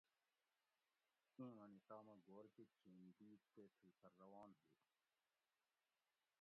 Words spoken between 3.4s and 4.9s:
تے تِھل پھر روان ہُو